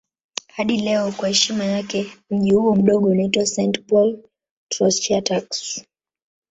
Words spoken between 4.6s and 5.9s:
Trois-Chateaux.